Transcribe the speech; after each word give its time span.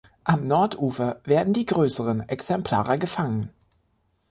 Am 0.23 0.47
Nordufer 0.47 1.21
werden 1.25 1.53
die 1.53 1.67
größeren 1.67 2.27
Exemplare 2.27 2.97
gefangen. 2.97 3.51